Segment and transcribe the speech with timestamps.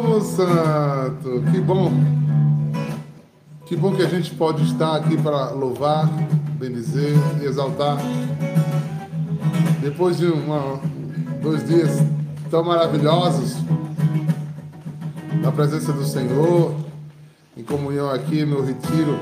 [0.00, 1.42] povo santo!
[1.50, 1.90] Que bom!
[3.66, 6.08] Que bom que a gente pode estar aqui para louvar,
[6.56, 7.12] bendizer
[7.42, 7.98] e exaltar.
[9.82, 10.80] Depois de uma,
[11.42, 11.90] dois dias
[12.48, 13.56] tão maravilhosos
[15.42, 16.74] na presença do Senhor,
[17.56, 19.18] em comunhão aqui no retiro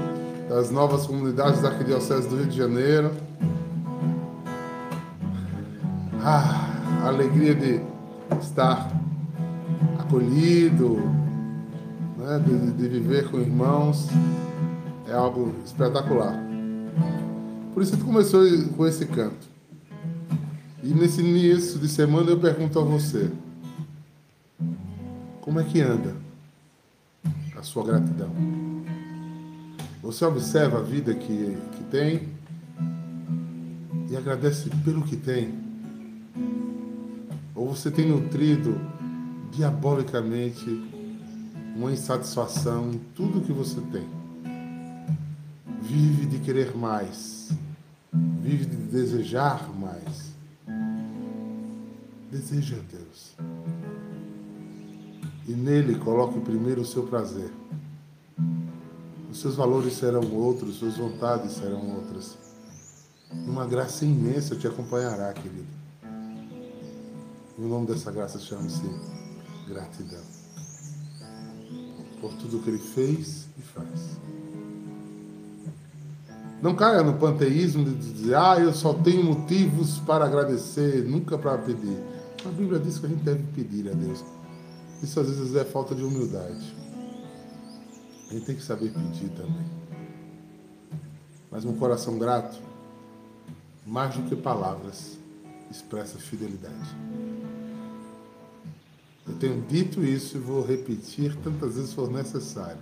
[0.48, 3.12] das novas comunidades da Arquidiocese do Rio de Janeiro.
[6.22, 6.68] Ah,
[7.02, 7.80] a alegria de
[8.40, 9.05] estar
[9.98, 10.96] acolhido,
[12.16, 14.08] né, de, de viver com irmãos,
[15.08, 16.34] é algo espetacular.
[17.72, 18.40] Por isso que começou
[18.76, 19.46] com esse canto.
[20.82, 23.30] E nesse início de semana eu pergunto a você:
[25.40, 26.14] como é que anda
[27.56, 28.30] a sua gratidão?
[30.02, 32.28] Você observa a vida que, que tem
[34.08, 35.52] e agradece pelo que tem?
[37.54, 38.80] Ou você tem nutrido
[39.50, 40.64] diabolicamente
[41.76, 44.08] uma insatisfação em tudo que você tem?
[45.82, 47.50] Vive de querer mais,
[48.12, 50.34] vive de desejar mais.
[52.30, 53.36] Deseja a Deus.
[55.46, 57.50] E nele coloque primeiro o seu prazer
[59.36, 62.38] os seus valores serão outros, suas vontades serão outras.
[63.30, 65.66] Uma graça imensa te acompanhará, querido.
[67.58, 68.80] O nome dessa graça chama-se
[69.66, 70.22] gratidão.
[72.20, 74.18] Por tudo que ele fez e faz.
[76.62, 81.58] Não caia no panteísmo de dizer, ah, eu só tenho motivos para agradecer, nunca para
[81.58, 81.98] pedir.
[82.44, 84.24] A Bíblia diz que a gente deve pedir a Deus.
[85.02, 86.74] Isso às vezes é falta de humildade.
[88.30, 89.66] A gente tem que saber pedir também.
[91.50, 92.58] Mas um coração grato,
[93.86, 95.18] mais do que palavras,
[95.70, 96.96] expressa fidelidade.
[99.28, 102.80] Eu tenho dito isso e vou repetir tantas vezes for necessário.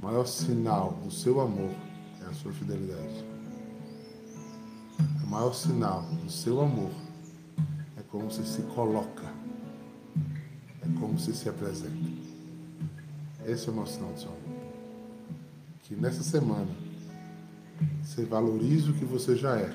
[0.00, 1.74] O maior sinal do seu amor
[2.22, 3.24] é a sua fidelidade.
[5.24, 6.92] O maior sinal do seu amor
[7.96, 9.24] é como você se coloca,
[10.80, 11.96] é como você se apresenta.
[13.44, 14.38] Esse é o nosso sinal de amor.
[15.82, 16.70] Que nessa semana
[18.00, 19.74] você valorize o que você já é.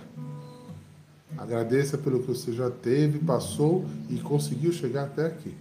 [1.37, 5.55] Agradeça pelo que você já teve, passou e conseguiu chegar até aqui.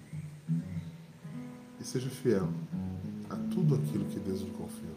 [1.78, 2.48] E seja fiel
[3.28, 4.96] a tudo aquilo que Deus lhe confiou.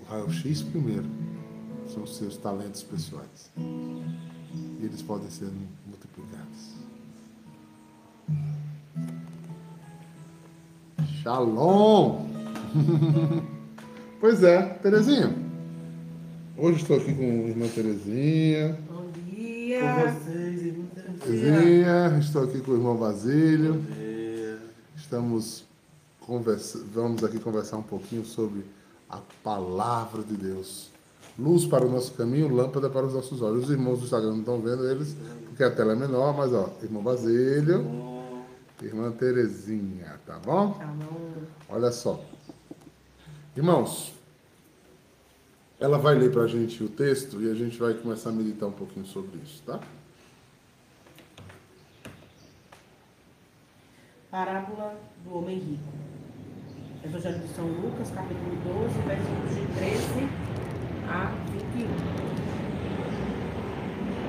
[0.00, 1.06] O raio-x primeiro
[1.88, 3.50] são os seus talentos pessoais.
[3.58, 5.50] E eles podem ser
[5.86, 6.76] multiplicados.
[11.22, 12.28] Shalom!
[14.20, 15.45] pois é, Terezinha.
[16.58, 18.78] Hoje estou aqui com a irmã Terezinha.
[18.88, 19.78] Bom dia!
[19.78, 22.18] Com vocês, irmã Terezinha.
[22.18, 23.74] Estou aqui com o irmão Basílio.
[23.74, 24.58] Bom dia.
[24.96, 25.64] Estamos
[26.18, 26.82] conversa...
[26.94, 28.64] Vamos aqui conversar um pouquinho sobre
[29.06, 30.88] a palavra de Deus.
[31.38, 33.64] Luz para o nosso caminho, lâmpada para os nossos olhos.
[33.64, 35.14] Os irmãos do Instagram não estão vendo eles,
[35.48, 37.84] porque a tela é menor, mas ó, irmão Basílio.
[38.82, 40.72] Irmã Terezinha, tá bom?
[40.72, 41.32] Tá bom.
[41.68, 42.18] Olha só.
[43.54, 44.15] Irmãos,
[45.78, 48.68] ela vai ler para a gente o texto e a gente vai começar a meditar
[48.68, 49.80] um pouquinho sobre isso, tá?
[54.30, 55.92] Parábola do Homem Rico.
[57.04, 60.28] Evangelho de São Lucas, capítulo 12, versículos de 13
[61.08, 62.16] a 21.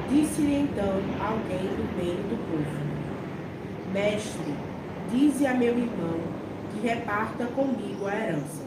[0.10, 2.88] Disse-lhe então alguém do meio do povo
[3.92, 4.54] Mestre,
[5.10, 6.20] dize a meu irmão
[6.72, 8.64] que reparta comigo a herança.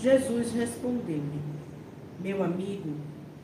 [0.00, 1.51] Jesus respondeu-lhe:
[2.20, 2.94] Meu amigo,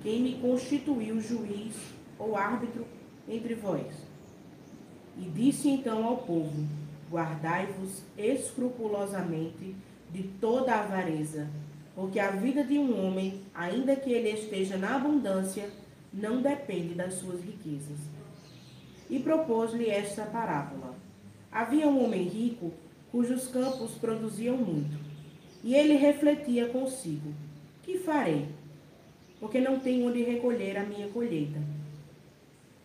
[0.02, 1.74] quem me constituiu juiz
[2.18, 2.86] ou árbitro
[3.28, 3.86] entre vós?
[5.16, 6.66] E disse então ao povo:
[7.10, 9.74] Guardai-vos escrupulosamente
[10.10, 11.48] de toda avareza,
[11.94, 15.68] porque a vida de um homem, ainda que ele esteja na abundância,
[16.12, 17.98] não depende das suas riquezas
[19.10, 20.94] e propôs-lhe esta parábola.
[21.50, 22.72] Havia um homem rico
[23.10, 24.98] cujos campos produziam muito.
[25.64, 27.32] E ele refletia consigo:
[27.82, 28.48] Que farei?
[29.40, 31.60] Porque não tenho onde recolher a minha colheita.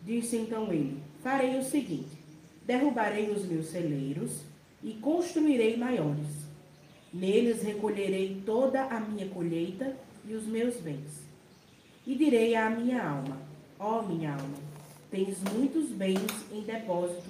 [0.01, 2.17] Disse então ele: Farei o seguinte:
[2.65, 4.41] derrubarei os meus celeiros
[4.83, 6.43] e construirei maiores.
[7.13, 9.95] Neles recolherei toda a minha colheita
[10.27, 11.23] e os meus bens.
[12.05, 13.37] E direi à minha alma:
[13.79, 14.73] Ó oh, minha alma,
[15.13, 17.29] Tens muitos bens em depósito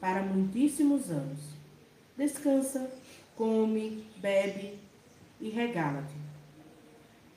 [0.00, 1.38] para muitíssimos anos.
[2.18, 2.90] Descansa,
[3.36, 4.74] come, bebe
[5.40, 6.21] e regala-te.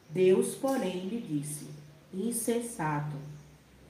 [0.10, 1.68] Deus, porém, lhe disse:
[2.14, 3.16] Insensato,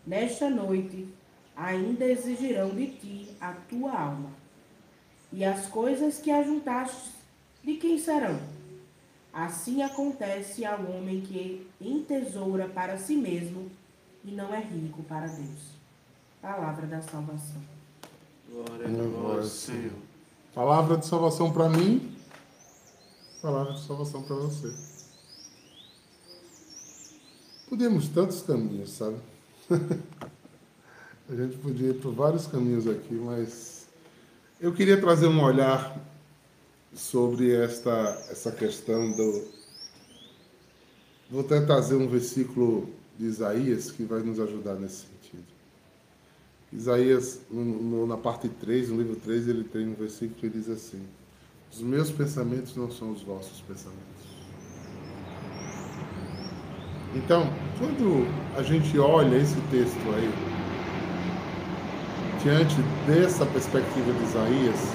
[0.05, 1.07] nesta noite
[1.55, 4.29] ainda exigirão de ti a tua alma.
[5.31, 7.13] E as coisas que ajuntastes,
[7.63, 8.39] de quem serão?
[9.33, 13.69] Assim acontece ao homem que entesoura para si mesmo
[14.23, 15.75] e não é rico para Deus.
[16.41, 17.61] Palavra da salvação.
[18.49, 19.91] Glória a vós, Senhor.
[20.53, 22.15] Palavra de salvação para mim,
[23.41, 24.73] palavra de salvação para você.
[27.75, 29.17] Podemos tantos caminhos, sabe?
[31.29, 33.85] A gente podia ir por vários caminhos aqui, mas
[34.61, 35.99] eu queria trazer um olhar
[36.93, 37.91] sobre esta
[38.31, 39.43] essa questão do.
[41.29, 42.89] Vou até trazer um versículo
[43.19, 45.43] de Isaías que vai nos ajudar nesse sentido.
[46.71, 51.05] Isaías, no, na parte 3, no livro 3, ele tem um versículo que diz assim:
[51.73, 54.14] Os meus pensamentos não são os vossos pensamentos.
[57.15, 58.27] Então, quando
[58.57, 60.29] a gente olha esse texto aí,
[62.43, 62.75] diante
[63.07, 64.93] dessa perspectiva de Isaías,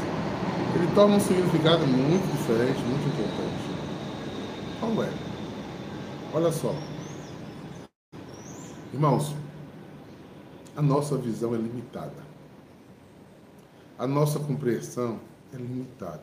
[0.75, 3.71] ele toma um significado muito diferente, muito importante.
[4.79, 5.11] Qual é?
[6.35, 6.75] Olha só.
[8.93, 9.35] Irmãos,
[10.77, 12.31] a nossa visão é limitada.
[13.99, 15.19] A nossa compreensão
[15.55, 16.23] é limitada.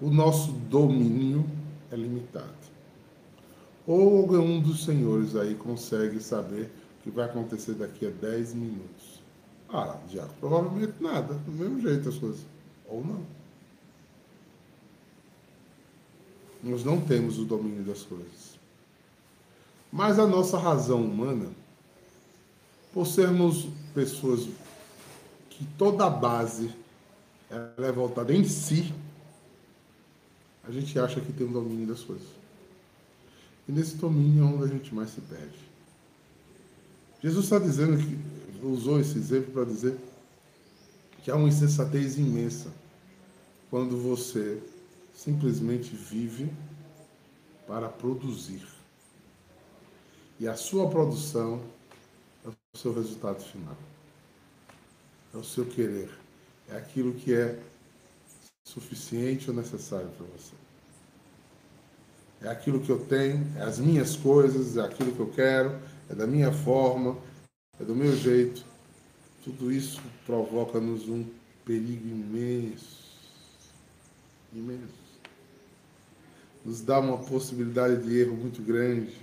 [0.00, 1.46] O nosso domínio
[1.90, 2.71] é limitado.
[3.86, 6.70] Ou algum dos senhores aí consegue saber
[7.00, 9.20] o que vai acontecer daqui a 10 minutos?
[9.68, 12.40] Ah, já provavelmente nada, do mesmo jeito as coisas.
[12.88, 13.22] Ou não.
[16.62, 18.58] Nós não temos o domínio das coisas.
[19.90, 21.50] Mas a nossa razão humana,
[22.92, 24.48] por sermos pessoas
[25.50, 26.70] que toda a base
[27.50, 28.94] ela é voltada em si,
[30.64, 32.41] a gente acha que tem o domínio das coisas.
[33.68, 35.58] E nesse domínio é onde a gente mais se perde.
[37.22, 38.18] Jesus está dizendo que
[38.66, 39.96] usou esse exemplo para dizer
[41.22, 42.72] que há uma insensatez imensa
[43.70, 44.60] quando você
[45.14, 46.52] simplesmente vive
[47.66, 48.66] para produzir.
[50.40, 51.62] E a sua produção
[52.44, 53.76] é o seu resultado final.
[55.32, 56.10] É o seu querer.
[56.68, 57.62] É aquilo que é
[58.64, 60.52] suficiente ou necessário para você
[62.42, 65.78] é aquilo que eu tenho, é as minhas coisas, é aquilo que eu quero,
[66.10, 67.16] é da minha forma,
[67.80, 68.64] é do meu jeito.
[69.44, 71.24] Tudo isso provoca-nos um
[71.64, 73.02] perigo imenso.
[74.52, 75.02] Imenso.
[76.64, 79.16] Nos dá uma possibilidade de erro muito grande.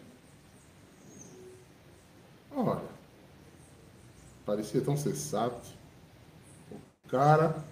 [2.52, 2.82] Olha,
[4.46, 5.70] parecia tão sensato.
[6.72, 7.64] O cara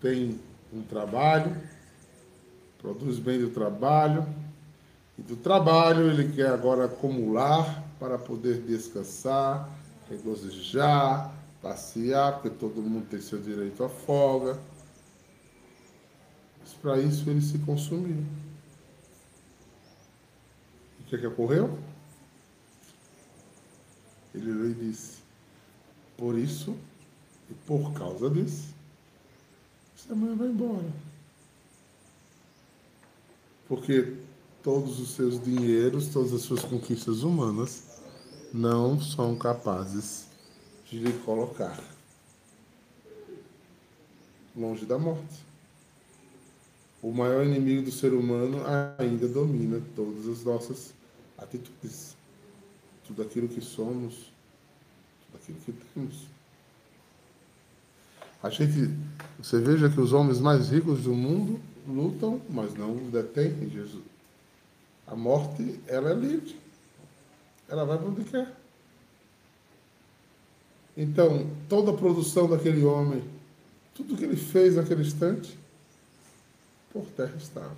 [0.00, 0.40] tem
[0.72, 1.56] um trabalho,
[2.78, 4.26] produz bem do trabalho,
[5.18, 9.68] e do trabalho ele quer agora acumular para poder descansar,
[10.08, 14.58] regozijar, passear, porque todo mundo tem seu direito à folga.
[16.60, 18.24] Mas para isso ele se consumiu.
[21.00, 21.76] O que, é que ocorreu?
[24.32, 25.18] Ele lhe disse:
[26.16, 26.76] Por isso
[27.50, 28.72] e por causa disso,
[29.96, 31.07] você amanhã vai embora
[33.68, 34.14] porque
[34.62, 37.84] todos os seus dinheiros, todas as suas conquistas humanas
[38.52, 40.26] não são capazes
[40.86, 41.78] de lhe colocar
[44.56, 45.46] longe da morte.
[47.00, 48.58] O maior inimigo do ser humano
[48.98, 50.92] ainda domina todas as nossas
[51.36, 52.16] atitudes,
[53.06, 54.32] tudo aquilo que somos,
[55.26, 56.26] tudo aquilo que temos.
[58.42, 58.90] A gente,
[59.40, 64.04] você veja que os homens mais ricos do mundo lutam, mas não detêm Jesus.
[65.06, 66.56] A morte, ela é livre.
[67.68, 68.54] Ela vai para onde quer.
[70.96, 73.22] Então, toda a produção daquele homem,
[73.94, 75.58] tudo que ele fez naquele instante,
[76.92, 77.76] por terra estava.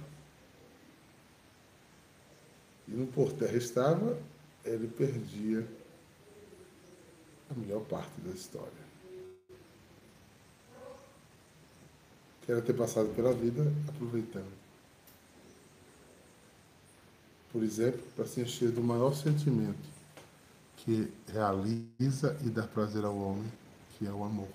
[2.89, 4.19] E no por terra estava,
[4.65, 5.67] ele perdia
[7.51, 8.80] a melhor parte da história.
[12.51, 14.51] Quero ter passado pela vida aproveitando.
[17.53, 19.89] Por exemplo, para se encher do maior sentimento
[20.79, 23.49] que realiza e dá prazer ao homem,
[23.97, 24.49] que é o amor.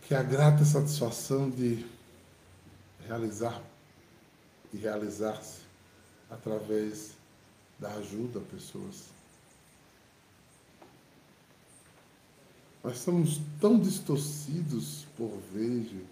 [0.00, 1.84] Que a grata satisfação de
[3.06, 3.62] realizar
[4.72, 5.60] e realizar-se
[6.30, 7.10] através
[7.78, 9.14] da ajuda a pessoas
[12.86, 16.06] Nós somos tão distorcidos por ver, gente,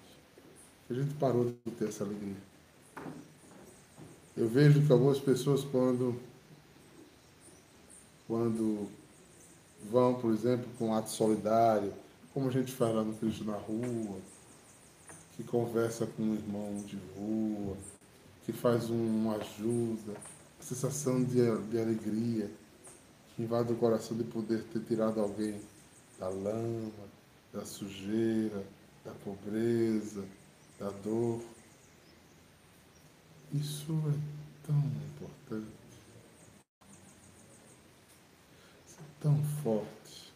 [0.89, 2.35] que a gente parou de ter essa alegria.
[4.37, 6.21] Eu vejo que algumas pessoas, quando,
[8.27, 8.89] quando
[9.89, 11.93] vão, por exemplo, para um ato solidário,
[12.33, 14.19] como a gente faz lá no Cristo na rua,
[15.37, 17.77] que conversa com um irmão de rua,
[18.45, 20.15] que faz uma ajuda,
[20.59, 21.37] a sensação de,
[21.71, 22.51] de alegria
[23.37, 25.61] que invade o coração de poder ter tirado alguém
[26.19, 27.09] da lama,
[27.53, 28.65] da sujeira,
[29.05, 30.25] da pobreza,
[30.79, 31.43] da dor.
[33.53, 35.73] Isso é tão importante,
[38.87, 40.33] isso é tão forte.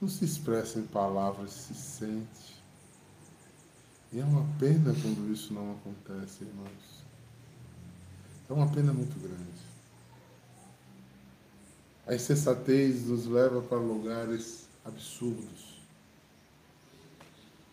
[0.00, 2.56] Não se expressa em palavras, se sente.
[4.12, 7.04] E é uma pena quando isso não acontece, irmãos.
[8.48, 9.65] É uma pena muito grande.
[12.06, 15.76] A insensatez nos leva para lugares absurdos.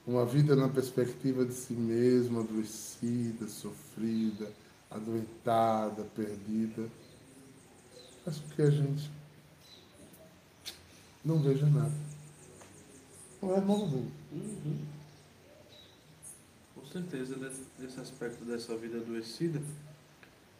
[0.05, 4.51] Uma vida na perspectiva de si mesma, adoecida, sofrida,
[4.89, 6.89] adoentada, perdida,
[8.25, 9.09] faz com que a gente
[11.23, 11.93] não veja nada.
[13.41, 14.05] Não é novo.
[14.31, 14.77] Uhum.
[16.75, 17.35] Com certeza,
[17.79, 19.61] desse aspecto dessa vida adoecida,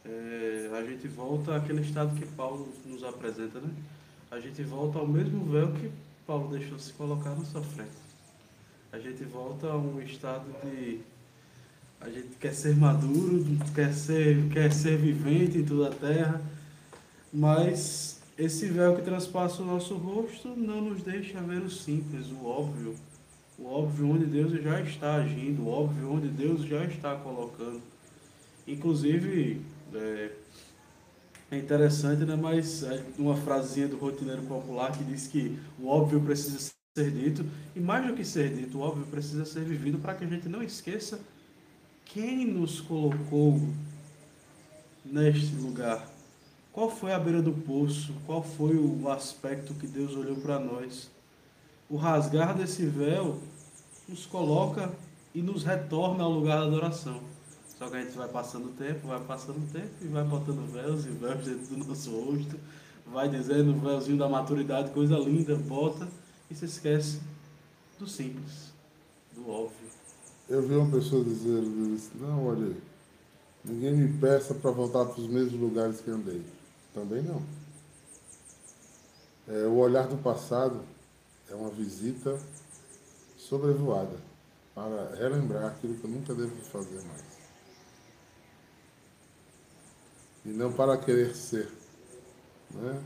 [0.05, 3.69] é, a gente volta àquele estado que Paulo nos apresenta, né?
[4.29, 5.91] A gente volta ao mesmo véu que
[6.25, 7.91] Paulo deixou se colocar na sua frente.
[8.91, 11.01] A gente volta a um estado de
[12.03, 16.41] a gente quer ser maduro, quer ser, quer ser vivente em toda a terra,
[17.31, 22.45] mas esse véu que transpassa o nosso rosto não nos deixa ver o simples, o
[22.45, 22.95] óbvio.
[23.57, 27.81] O óbvio onde Deus já está agindo, o óbvio onde Deus já está colocando.
[28.67, 29.62] Inclusive,
[29.95, 30.31] é,
[31.51, 32.35] é interessante, né?
[32.35, 37.43] Mas é uma frasinha do rotineiro popular que diz que o óbvio precisa ser dito,
[37.75, 40.47] e mais do que ser dito, o óbvio precisa ser vivido para que a gente
[40.47, 41.19] não esqueça
[42.05, 43.59] quem nos colocou
[45.03, 46.07] neste lugar.
[46.71, 48.13] Qual foi a beira do poço?
[48.25, 51.09] Qual foi o aspecto que Deus olhou para nós?
[51.89, 53.39] O rasgar desse véu
[54.07, 54.91] nos coloca
[55.33, 57.21] e nos retorna ao lugar da adoração.
[57.77, 60.72] Só que a gente vai passando o tempo, vai passando o tempo e vai botando
[60.72, 62.60] véus e véus dentro do nosso rosto,
[63.08, 66.08] vai dizendo véuzinho da maturidade, coisa linda, bota
[66.50, 67.20] e se esquece
[68.00, 68.72] do simples,
[69.34, 69.88] do óbvio.
[70.50, 71.63] Eu vi uma pessoa dizer,
[72.15, 72.75] não, olha,
[73.63, 76.42] ninguém me peça para voltar para os mesmos lugares que andei.
[76.94, 77.42] Também não.
[79.48, 80.82] É, o olhar do passado
[81.50, 82.38] é uma visita
[83.38, 84.15] sobrevoada
[84.74, 87.32] para relembrar aquilo que eu nunca devo fazer mais.
[90.45, 91.69] E não para querer ser.
[92.73, 93.00] Né?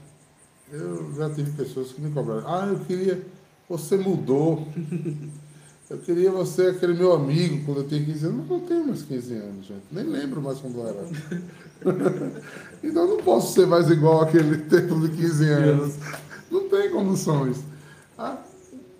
[0.71, 2.43] Eu já tive pessoas que me cobraram.
[2.47, 3.25] Ah, eu queria.
[3.69, 4.67] Você mudou.
[5.89, 8.39] Eu queria você, aquele meu amigo, quando eu tinha 15 anos.
[8.39, 9.83] Mas não tenho mais 15 anos, gente.
[9.89, 11.07] Nem lembro mais quando era.
[12.83, 15.95] então eu não posso ser mais igual aquele tempo de 15 anos.
[16.51, 17.63] Não tem condições.
[18.17, 18.37] Ah,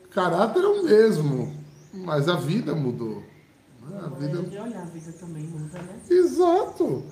[0.06, 1.54] o caráter é o mesmo,
[1.94, 3.22] mas a vida mudou.
[4.02, 4.44] A vida...
[4.44, 6.00] de olhar, a vida também muda, né?
[6.10, 7.04] Exato.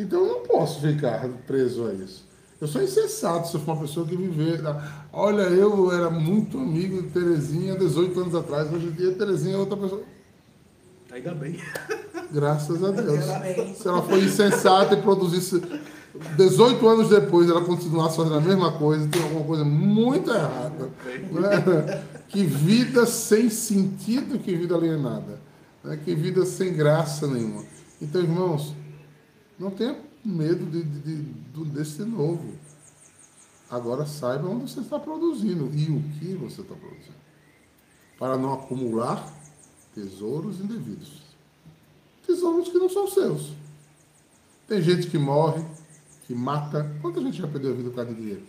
[0.00, 2.24] Então eu não posso ficar preso a isso.
[2.60, 4.60] Eu sou insensato se eu for uma pessoa que viver.
[5.12, 9.58] Olha, eu era muito amigo de Terezinha 18 anos atrás, hoje em dia Terezinha é
[9.58, 10.02] outra pessoa.
[11.12, 11.58] Ainda bem.
[12.30, 13.24] Graças a Deus.
[13.76, 15.62] Se ela foi insensata e produzisse
[16.36, 20.90] 18 anos depois ela continuasse fazendo a mesma coisa, tem alguma coisa muito errada.
[21.30, 22.04] Né?
[22.30, 25.40] Que vida sem sentido, que vida alienada.
[25.82, 25.98] Né?
[26.04, 27.64] Que vida sem graça nenhuma.
[28.00, 28.72] Então, irmãos,
[29.60, 32.54] não tenha medo de, de, de, desse novo.
[33.68, 37.20] Agora saiba onde você está produzindo e o que você está produzindo.
[38.18, 39.30] Para não acumular
[39.94, 41.20] tesouros indevidos.
[42.26, 43.52] Tesouros que não são seus.
[44.66, 45.62] Tem gente que morre,
[46.26, 46.98] que mata.
[47.02, 48.46] Quanta gente já perdeu a vida por causa de dinheiro?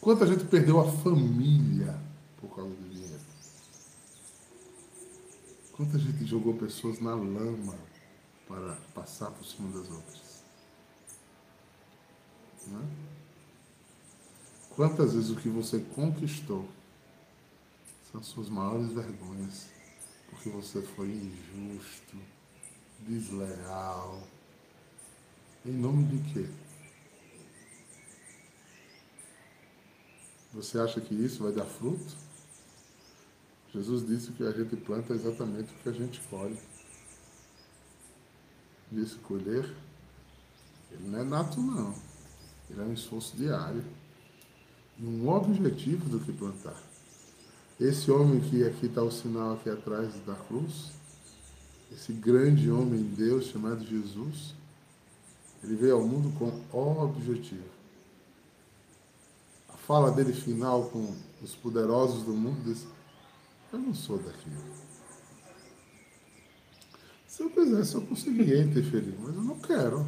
[0.00, 1.98] Quanta gente perdeu a família
[2.40, 3.20] por causa de dinheiro?
[5.72, 7.87] Quanta gente jogou pessoas na lama
[8.48, 10.42] para passar por cima das outras.
[12.66, 12.88] Né?
[14.70, 16.66] Quantas vezes o que você conquistou
[18.10, 19.66] são suas maiores vergonhas,
[20.30, 22.16] porque você foi injusto,
[23.00, 24.22] desleal.
[25.64, 26.48] Em nome de quê?
[30.54, 32.16] Você acha que isso vai dar fruto?
[33.74, 36.58] Jesus disse que a gente planta exatamente o que a gente colhe
[38.90, 39.74] de escolher,
[40.90, 41.94] ele não é nato não.
[42.70, 43.84] Ele é um esforço diário
[45.00, 46.76] um objetivo do que plantar.
[47.80, 50.90] Esse homem que aqui está o sinal aqui atrás da cruz,
[51.92, 54.54] esse grande homem Deus chamado Jesus,
[55.62, 56.46] ele veio ao mundo com
[57.00, 57.62] objetivo.
[59.86, 62.86] fala dele final com os poderosos do mundo, diz,
[63.72, 64.50] eu não sou daqui.
[67.38, 70.04] Se eu quisesse, eu conseguiria interferir, mas eu não quero.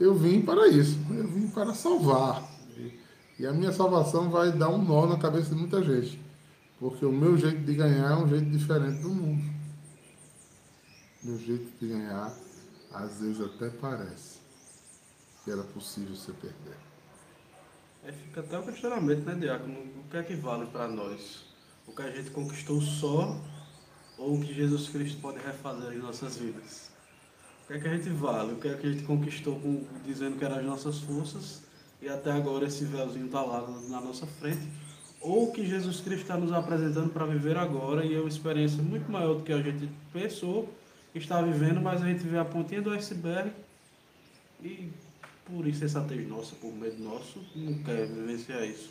[0.00, 2.50] Eu vim para isso, eu vim para salvar.
[3.38, 6.18] E a minha salvação vai dar um nó na cabeça de muita gente.
[6.80, 9.44] Porque o meu jeito de ganhar é um jeito diferente do mundo.
[11.22, 12.34] Meu jeito de ganhar,
[12.90, 14.38] às vezes até parece
[15.44, 16.78] que era possível se perder.
[18.02, 19.78] Aí fica até o questionamento, né, Diácono?
[19.78, 21.44] O que é que vale para nós?
[21.86, 23.38] O que a gente conquistou só
[24.18, 26.90] ou o que Jesus Cristo pode refazer em nossas vidas?
[27.64, 28.52] O que é que a gente vale?
[28.52, 31.62] O que é que a gente conquistou com, dizendo que eram as nossas forças
[32.02, 34.66] e até agora esse véuzinho está lá na nossa frente?
[35.20, 38.82] Ou o que Jesus Cristo está nos apresentando para viver agora e é uma experiência
[38.82, 40.68] muito maior do que a gente pensou
[41.14, 43.50] está vivendo, mas a gente vê a pontinha do iceberg
[44.62, 44.90] e
[45.44, 48.90] por insensatez nossa, por medo nosso, não quer vivenciar isso.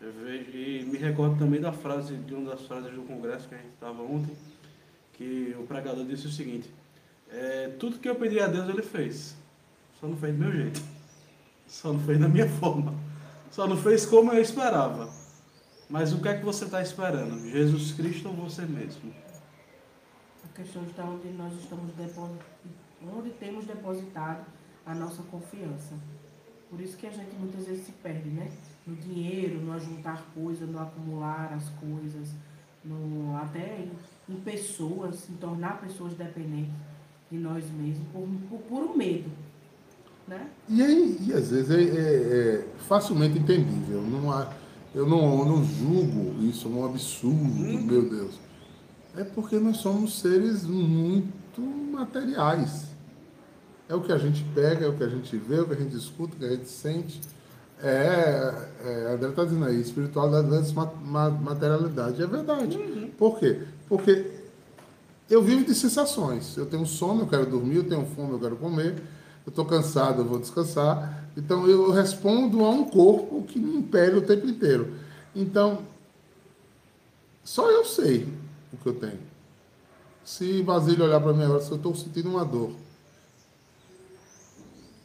[0.00, 3.54] Eu vejo, e me recordo também da frase, de uma das frases do congresso que
[3.54, 4.34] a gente estava ontem,
[5.12, 6.72] que o pregador disse o seguinte,
[7.28, 9.36] é, tudo que eu pedi a Deus ele fez,
[10.00, 10.82] só não fez do meu jeito,
[11.66, 12.94] só não fez da minha forma,
[13.50, 15.10] só não fez como eu esperava.
[15.90, 17.38] Mas o que é que você está esperando?
[17.50, 19.12] Jesus Cristo ou você mesmo?
[20.44, 22.38] A questão está onde nós estamos depositando,
[23.16, 24.46] onde temos depositado
[24.86, 25.94] a nossa confiança.
[26.70, 28.48] Por isso que a gente muitas vezes se perde, né?
[28.86, 32.28] No dinheiro, no ajuntar coisas, no acumular as coisas,
[32.84, 36.72] no, até em, em pessoas, em tornar pessoas dependentes
[37.30, 39.30] de nós mesmos, por, por puro medo.
[40.26, 40.48] Né?
[40.68, 44.00] E, aí, e às vezes é, é, é facilmente entendível.
[44.02, 44.52] Não há,
[44.94, 47.82] eu, não, eu não julgo isso um absurdo, hum.
[47.82, 48.38] meu Deus.
[49.16, 52.89] É porque nós somos seres muito materiais.
[53.90, 55.72] É o que a gente pega, é o que a gente vê, é o que
[55.72, 57.20] a gente escuta, é o que a gente sente.
[57.82, 62.22] É, é a André está dizendo aí, espiritualidade versus materialidade.
[62.22, 62.76] É verdade.
[62.76, 63.10] Uhum.
[63.18, 63.62] Por quê?
[63.88, 64.30] Porque
[65.28, 66.56] eu vivo de sensações.
[66.56, 68.94] Eu tenho sono, eu quero dormir, eu tenho fome, eu quero comer.
[69.44, 71.24] Eu estou cansado, eu vou descansar.
[71.36, 74.94] Então eu respondo a um corpo que me impele o tempo inteiro.
[75.34, 75.80] Então,
[77.42, 78.28] só eu sei
[78.72, 79.18] o que eu tenho.
[80.24, 82.70] Se Basílio olhar para mim agora, se eu estou sentindo uma dor,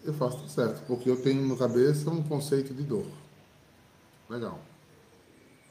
[0.06, 3.06] eu faço tudo certo, porque eu tenho na cabeça um conceito de dor.
[4.30, 4.60] Legal.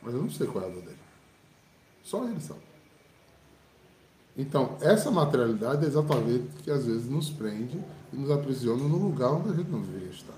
[0.03, 0.99] Mas eu não sei qual é a dor dele.
[2.03, 2.61] Só ele sabe.
[4.37, 7.81] Então, essa materialidade é exatamente que às vezes nos prende
[8.13, 10.35] e nos aprisiona no lugar onde a gente não deveria estar.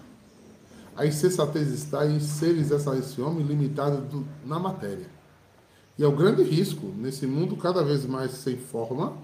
[0.94, 5.08] A insensatez está em seres esse homem limitado do, na matéria.
[5.98, 9.16] E é o grande risco, nesse mundo cada vez mais sem forma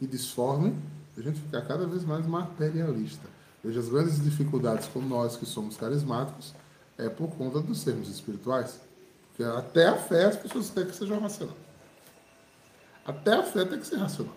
[0.00, 0.74] e disforme,
[1.16, 3.28] a gente ficar cada vez mais materialista.
[3.64, 6.54] Veja, as grandes dificuldades com nós que somos carismáticos
[6.98, 8.78] é por conta dos sermos espirituais.
[9.28, 11.56] Porque até a fé as pessoas têm que ser racional.
[13.06, 14.34] Até a fé tem que ser racional.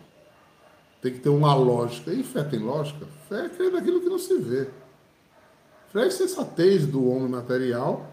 [1.02, 2.12] Tem que ter uma lógica.
[2.14, 3.06] E fé tem lógica?
[3.28, 4.70] Fé é crer naquilo que não se vê.
[5.92, 8.10] Fé é a sensatez do homem material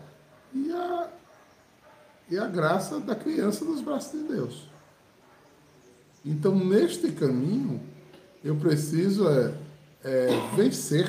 [0.52, 1.10] e a,
[2.28, 4.68] e a graça da criança nos braços de Deus.
[6.24, 7.80] Então, neste caminho,
[8.42, 9.54] eu preciso é,
[10.04, 11.08] é, vencer.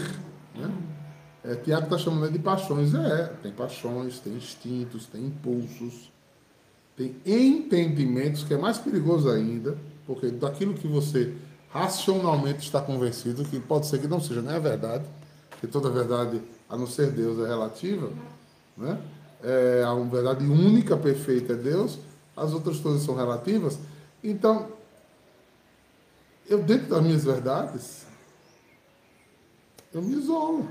[0.55, 0.71] Né?
[1.43, 2.93] É, Tiago está chamando de paixões.
[2.95, 6.11] É, tem paixões, tem instintos, tem impulsos,
[6.95, 9.77] tem entendimentos, que é mais perigoso ainda,
[10.07, 11.33] porque daquilo que você
[11.69, 15.03] racionalmente está convencido, que pode ser que não seja nem a verdade,
[15.59, 18.09] que toda verdade, a não ser Deus, é relativa,
[18.77, 18.97] né?
[19.43, 21.99] É, a verdade única, perfeita é Deus,
[22.35, 23.77] as outras coisas são relativas.
[24.23, 24.69] Então,
[26.49, 28.05] eu, dentro das minhas verdades,
[29.95, 30.67] eu me isolo.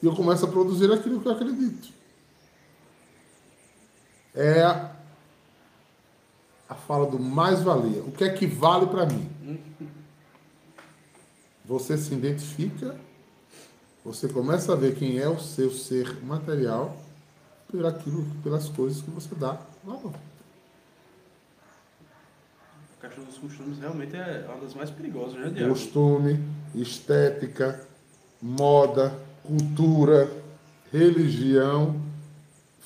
[0.00, 1.92] E eu começo a produzir aquilo que eu acredito.
[4.32, 4.94] É a,
[6.86, 8.00] fala do mais-valia.
[8.04, 9.28] O que é que vale para mim?
[11.64, 12.96] Você se identifica,
[14.04, 16.96] você começa a ver quem é o seu ser material
[17.68, 20.14] por aquilo, pelas coisas que você dá valor.
[23.00, 25.70] A caixa dos costumes realmente é uma das mais perigosas, né, Diego?
[25.70, 26.38] Costume,
[26.74, 27.80] estética,
[28.42, 30.30] moda, cultura,
[30.92, 31.98] religião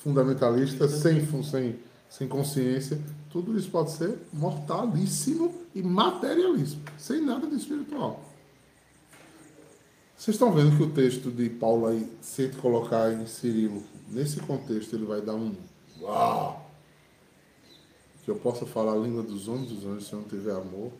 [0.04, 7.56] fundamentalista, sem, sem, sem consciência, tudo isso pode ser mortalíssimo e materialismo, sem nada de
[7.56, 8.22] espiritual.
[10.16, 14.94] Vocês estão vendo que o texto de Paulo aí, se colocar em Cirilo, nesse contexto
[14.94, 15.54] ele vai dar um
[16.00, 16.63] uau!
[18.24, 20.90] Que eu possa falar a língua dos homens dos anjos se eu não tiver amor,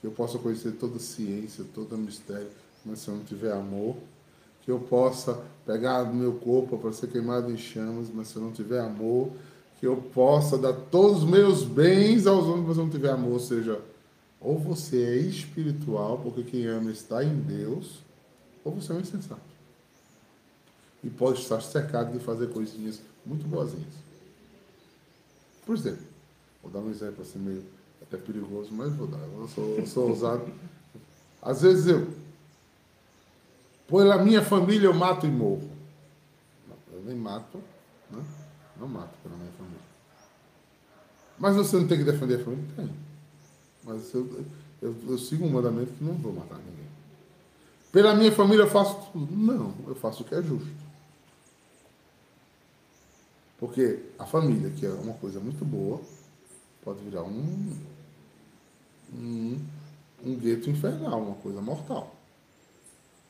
[0.00, 2.48] que eu possa conhecer toda ciência, todo mistério,
[2.84, 3.96] mas se eu não tiver amor,
[4.62, 8.52] que eu possa pegar meu corpo para ser queimado em chamas, mas se eu não
[8.52, 9.30] tiver amor,
[9.78, 13.32] que eu possa dar todos os meus bens aos homens, mas eu não tiver amor,
[13.32, 13.80] ou seja,
[14.40, 18.00] ou você é espiritual, porque quem ama está em Deus,
[18.64, 19.40] ou você é um insensato.
[21.02, 23.94] E pode estar cercado de fazer coisinhas muito boazinhas.
[25.64, 26.04] Por exemplo,
[26.66, 27.64] vou dar um exemplo assim meio
[28.02, 29.18] até perigoso, mas vou dar.
[29.18, 30.44] Eu sou, eu sou ousado.
[31.40, 32.08] Às vezes eu,
[33.88, 35.70] pela minha família eu mato e morro.
[36.68, 37.58] Não, eu nem mato,
[38.10, 38.24] né?
[38.78, 39.86] não mato pela minha família.
[41.38, 42.64] Mas você não tem que defender a família?
[42.74, 42.90] Tem.
[43.84, 44.44] Mas eu,
[44.82, 46.86] eu, eu sigo um mandamento que não vou matar ninguém.
[47.92, 49.36] Pela minha família eu faço tudo?
[49.36, 50.68] Não, eu faço o que é justo.
[53.58, 56.00] Porque a família, que é uma coisa muito boa,
[56.86, 57.76] pode virar um,
[59.12, 59.60] um,
[60.24, 62.14] um gueto infernal, uma coisa mortal.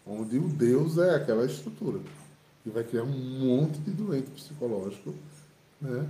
[0.07, 1.99] Onde o Deus é aquela estrutura.
[2.67, 5.15] E vai criar um monte de doente psicológico,
[5.81, 6.07] né?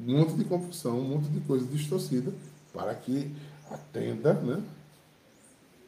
[0.00, 2.32] um monte de confusão, um monte de coisa distorcida,
[2.72, 3.30] para que
[3.70, 4.60] atenda né?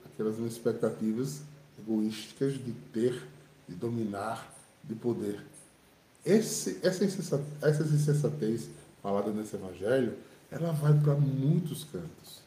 [0.07, 1.43] aquelas expectativas
[1.81, 3.21] egoísticas de ter,
[3.69, 5.45] de dominar, de poder.
[6.25, 8.69] Esse, essa, insensatez, essa insensatez
[9.03, 10.17] falada nesse evangelho,
[10.55, 12.45] ela vai para muitos cantos.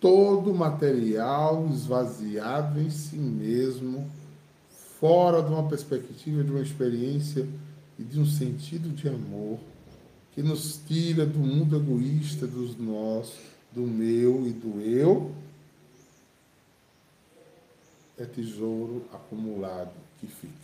[0.00, 4.08] Todo material esvaziado em si mesmo,
[5.00, 7.48] fora de uma perspectiva, de uma experiência
[7.98, 9.58] e de um sentido de amor,
[10.32, 13.32] que nos tira do mundo egoísta, dos nós,
[13.72, 15.34] do meu e do eu,
[18.16, 20.54] é tesouro acumulado que fica.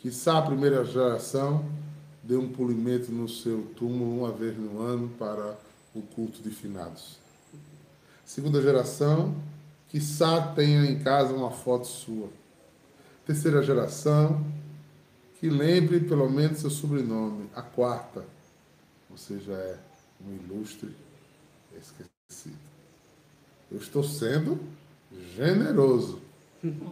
[0.00, 1.64] Quizá a primeira geração
[2.26, 5.56] dê um polimento no seu túmulo uma vez no ano para
[5.94, 7.18] o culto de finados.
[8.24, 9.36] Segunda geração,
[9.88, 12.28] quizá tenha em casa uma foto sua.
[13.24, 14.44] Terceira geração,
[15.38, 17.48] que lembre pelo menos seu sobrenome.
[17.54, 18.24] A quarta,
[19.08, 19.78] você já é
[20.26, 20.90] um ilustre
[21.80, 22.58] esquecido.
[23.70, 24.58] Eu estou sendo
[25.36, 26.20] generoso,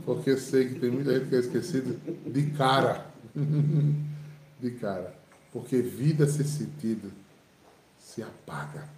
[0.04, 3.12] porque sei que tem muita gente que é esquecido de cara.
[4.60, 5.23] De cara.
[5.54, 7.12] Porque vida sem sentido
[7.96, 8.88] se apaga.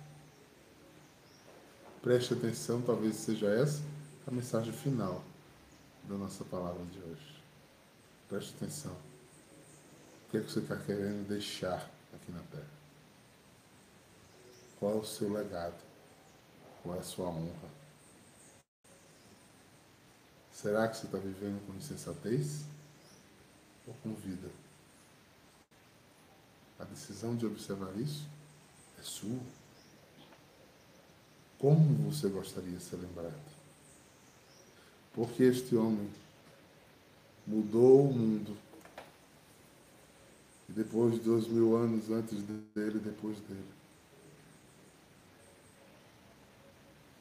[2.01, 3.83] Preste atenção, talvez seja essa
[4.27, 5.23] a mensagem final
[6.05, 7.42] da nossa palavra de hoje.
[8.27, 8.92] Preste atenção.
[8.92, 12.71] O que, é que você está querendo deixar aqui na Terra?
[14.81, 15.77] Qual é o seu legado?
[16.83, 17.69] Qual é a sua honra?
[20.55, 22.64] Será que você está vivendo com insensatez
[23.87, 24.49] ou com vida?
[26.78, 28.26] A decisão de observar isso
[28.98, 29.38] é sua.
[31.58, 33.34] Como você gostaria de ser lembrado?
[35.14, 36.10] Porque este homem
[37.46, 38.56] mudou o mundo.
[40.68, 42.42] E depois de dois mil anos antes
[42.74, 43.76] dele depois dele.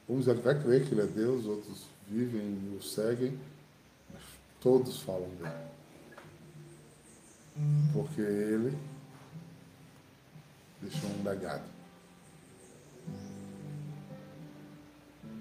[0.09, 3.39] Uns até creem que ele é Deus, outros vivem e o seguem,
[4.13, 4.21] mas
[4.59, 5.75] todos falam dele.
[7.93, 8.77] Porque ele
[10.89, 11.63] deixou um legado.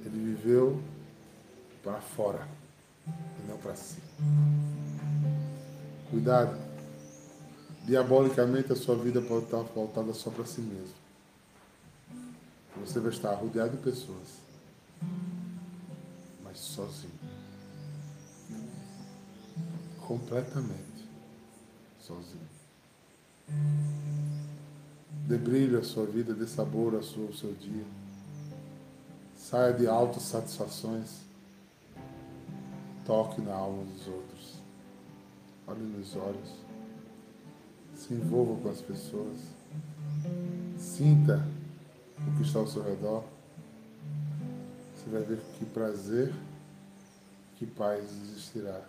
[0.04, 0.82] Ele viveu
[1.82, 2.46] para fora
[3.06, 3.98] e não para si.
[6.10, 6.56] Cuidado.
[7.84, 10.94] Diabolicamente a sua vida pode estar voltada só para si mesmo.
[12.80, 14.44] Você vai estar rodeado de pessoas
[16.54, 17.12] sozinho.
[20.00, 21.08] Completamente
[22.00, 22.48] sozinho.
[25.26, 27.84] Dê brilho à sua vida, dê sabor ao seu, ao seu dia.
[29.36, 31.20] Saia de autossatisfações.
[33.06, 34.54] Toque na alma dos outros.
[35.66, 36.50] Olhe nos olhos.
[37.96, 39.38] Se envolva com as pessoas.
[40.78, 41.46] Sinta
[42.18, 43.24] o que está ao seu redor.
[44.94, 46.34] Você vai ver que prazer
[47.56, 48.80] que paz existirá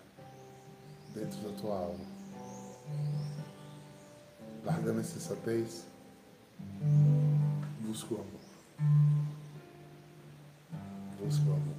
[1.13, 2.05] dentro da tua alma.
[4.65, 5.85] Largando a insensatez,
[7.81, 8.25] busca o amor.
[11.23, 11.75] Busca o amor.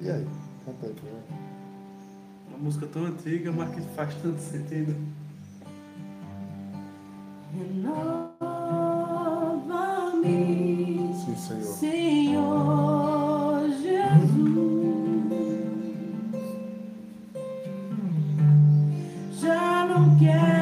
[0.00, 0.26] E aí?
[0.64, 1.10] Canta aí pra
[2.48, 4.94] Uma música tão antiga, mas que faz tanto sentido.
[9.78, 11.74] Renova-me, Sim, Senhor.
[11.74, 14.58] Senhor Jesus.
[19.40, 20.57] Já não quero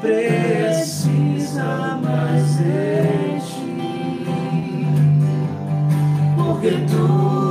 [0.00, 4.24] precisa mais de ti,
[6.36, 7.47] porque tudo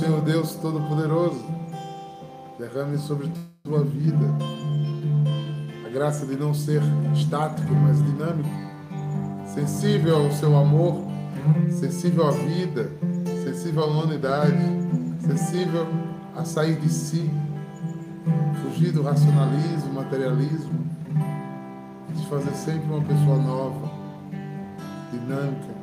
[0.00, 1.44] Senhor Deus Todo-Poderoso
[2.58, 3.30] derrame sobre
[3.62, 4.34] tua vida
[5.86, 6.80] a graça de não ser
[7.12, 8.48] estático, mas dinâmico,
[9.44, 11.04] sensível ao seu amor,
[11.68, 12.90] sensível à vida,
[13.44, 14.56] sensível à humanidade,
[15.20, 15.86] sensível
[16.34, 17.30] a sair de si,
[18.62, 20.80] fugir do racionalismo, materialismo,
[22.10, 23.90] e se fazer sempre uma pessoa nova,
[25.12, 25.74] dinâmica,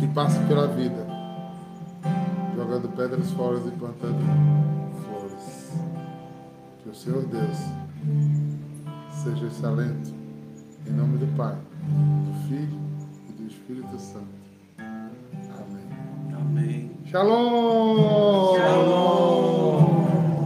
[0.00, 1.05] que passe pela vida
[2.66, 4.18] jogando pedras fora e plantando
[5.04, 5.72] flores.
[6.82, 7.56] Que o Senhor Deus
[9.22, 10.12] seja esse alento.
[10.84, 12.80] Em nome do Pai, do Filho
[13.28, 14.26] e do Espírito Santo.
[14.78, 15.86] Amém.
[16.34, 16.90] Amém.
[17.06, 18.55] Shalom!